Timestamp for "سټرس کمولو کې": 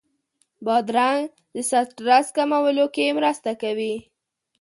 1.69-3.15